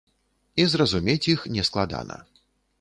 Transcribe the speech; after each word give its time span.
І 0.63 0.65
зразумець 0.71 1.29
іх 1.35 1.45
нескладана. 1.59 2.21